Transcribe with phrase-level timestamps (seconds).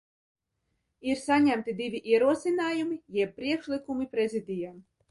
[1.09, 4.87] Ir saņemti divi ierosinājumi, jeb priekšlikumi Prezidijam.